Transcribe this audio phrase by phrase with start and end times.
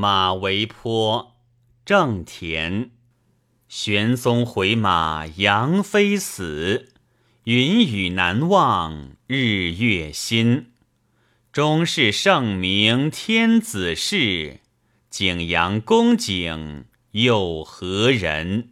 [0.00, 1.34] 马嵬坡
[1.84, 2.92] 正田。
[3.68, 6.92] 玄宗回马杨妃死
[7.42, 10.70] 云雨难忘日月新。
[11.50, 14.60] 终是圣明天子事
[15.10, 18.70] 景阳宫景又何人？